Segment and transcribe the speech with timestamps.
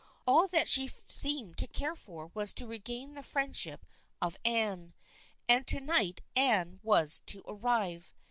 [0.25, 3.85] All that she seemed to care for was to regain the friendship
[4.19, 4.95] of Anne.
[5.47, 8.11] And to night Anne was to arrive.